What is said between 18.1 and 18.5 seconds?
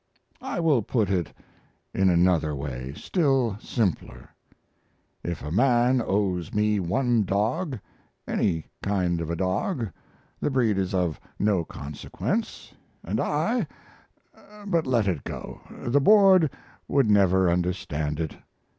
it.